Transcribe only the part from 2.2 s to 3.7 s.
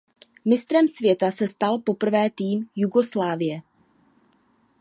tým Jugoslávie.